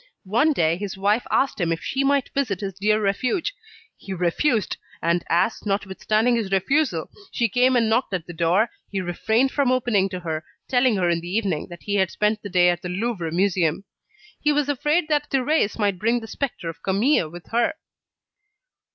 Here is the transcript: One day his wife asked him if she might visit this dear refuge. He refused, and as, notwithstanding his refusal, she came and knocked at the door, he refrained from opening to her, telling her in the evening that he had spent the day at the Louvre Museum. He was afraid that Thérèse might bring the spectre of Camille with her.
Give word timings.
One 0.25 0.51
day 0.51 0.77
his 0.77 0.97
wife 0.97 1.27
asked 1.29 1.61
him 1.61 1.71
if 1.71 1.83
she 1.83 2.03
might 2.03 2.29
visit 2.29 2.61
this 2.61 2.73
dear 2.73 2.99
refuge. 2.99 3.53
He 3.95 4.13
refused, 4.13 4.77
and 4.99 5.23
as, 5.29 5.63
notwithstanding 5.63 6.35
his 6.35 6.51
refusal, 6.51 7.07
she 7.31 7.47
came 7.47 7.75
and 7.75 7.87
knocked 7.87 8.11
at 8.15 8.25
the 8.25 8.33
door, 8.33 8.71
he 8.89 8.99
refrained 8.99 9.51
from 9.51 9.71
opening 9.71 10.09
to 10.09 10.21
her, 10.21 10.43
telling 10.67 10.95
her 10.95 11.07
in 11.07 11.21
the 11.21 11.29
evening 11.29 11.67
that 11.69 11.83
he 11.83 11.97
had 11.97 12.09
spent 12.09 12.41
the 12.41 12.49
day 12.49 12.69
at 12.69 12.81
the 12.81 12.89
Louvre 12.89 13.31
Museum. 13.31 13.83
He 14.41 14.51
was 14.51 14.69
afraid 14.69 15.07
that 15.09 15.29
Thérèse 15.29 15.77
might 15.77 15.99
bring 15.99 16.19
the 16.19 16.25
spectre 16.27 16.67
of 16.67 16.81
Camille 16.81 17.29
with 17.29 17.51
her. 17.51 17.75